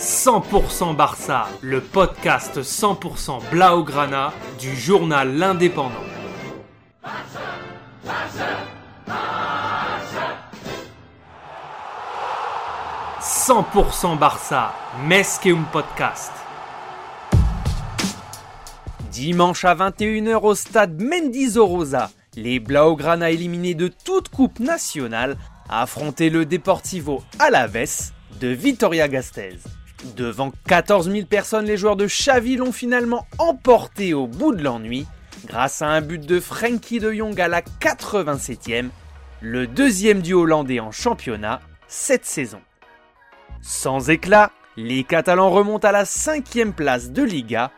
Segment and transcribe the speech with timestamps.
[0.00, 5.92] 100% Barça, le podcast 100% Blaugrana du journal L'Indépendant.
[13.20, 14.72] 100% Barça,
[15.04, 16.32] Mesqueum Podcast.
[19.10, 25.36] Dimanche à 21h au stade Mendizorosa, les Blaugrana éliminés de toute coupe nationale
[25.68, 29.79] affrontaient le Deportivo Alaves de Vitoria-Gasteiz.
[30.16, 35.06] Devant 14 000 personnes, les joueurs de Xavi l'ont finalement emporté au bout de l'ennui
[35.46, 38.88] grâce à un but de Frankie de Jong à la 87e,
[39.40, 42.60] le deuxième du Hollandais en championnat cette saison.
[43.60, 47.70] Sans éclat, les Catalans remontent à la cinquième place de Liga,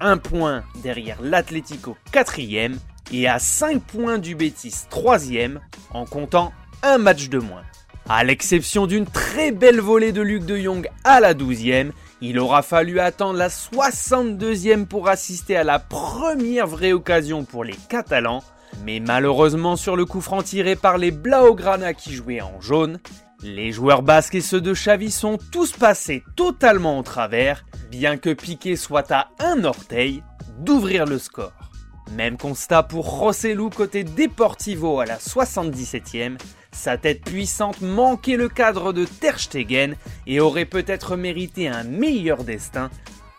[0.00, 2.78] un point derrière l'Atlético quatrième
[3.12, 5.60] et à 5 points du Betis troisième
[5.90, 7.64] en comptant un match de moins.
[8.08, 11.90] À l'exception d'une très belle volée de Luc de Jong à la 12e,
[12.20, 17.76] il aura fallu attendre la 62e pour assister à la première vraie occasion pour les
[17.88, 18.44] Catalans,
[18.84, 23.00] mais malheureusement sur le coup franc tiré par les Blaugrana qui jouaient en jaune,
[23.42, 28.34] les joueurs basques et ceux de Xavi sont tous passés totalement au travers, bien que
[28.34, 30.22] Piqué soit à un orteil
[30.58, 31.73] d'ouvrir le score.
[32.12, 36.38] Même constat pour Rossellou côté Deportivo à la 77e,
[36.70, 42.44] sa tête puissante manquait le cadre de Ter Stegen et aurait peut-être mérité un meilleur
[42.44, 42.90] destin,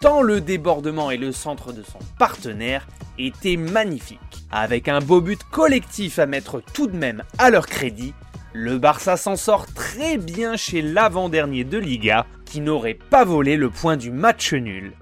[0.02, 4.20] tant le débordement et le centre de son partenaire étaient magnifiques.
[4.52, 8.14] Avec un beau but collectif à mettre tout de même à leur crédit,
[8.54, 13.70] le Barça s'en sort très bien chez l'avant-dernier de Liga, qui n'aurait pas volé le
[13.70, 14.94] point du match nul.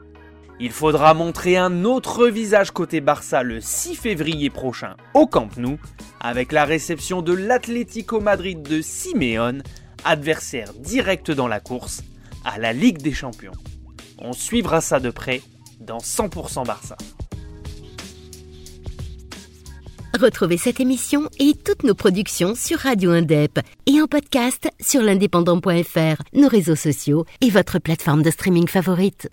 [0.60, 5.78] Il faudra montrer un autre visage côté Barça le 6 février prochain au Camp Nou,
[6.20, 9.64] avec la réception de l'Atlético Madrid de Simeone,
[10.06, 12.04] adversaire direct dans la course,
[12.46, 13.54] à la Ligue des Champions.
[14.20, 15.42] On suivra ça de près
[15.80, 16.98] dans 100% Barça.
[20.14, 26.22] Retrouvez cette émission et toutes nos productions sur Radio Indep et en podcast sur l'indépendant.fr,
[26.34, 29.28] nos réseaux sociaux et votre plateforme de streaming favorite.